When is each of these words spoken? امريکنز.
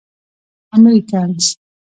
امريکنز. 0.75 1.45